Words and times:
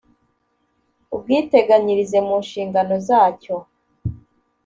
ubwiteganyirize 1.15 2.17
mu 2.27 2.35
nshingano 2.43 2.93
zacyo 3.07 3.55